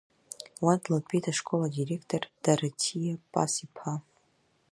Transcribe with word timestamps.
Уа 0.63 0.73
длатәеит 0.81 1.25
ашкол 1.31 1.61
адиректор 1.67 2.23
Дараҭиа 2.43 3.13
Пас-иԥа. 3.31 3.93